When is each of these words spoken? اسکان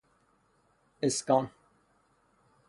اسکان 1.01 1.49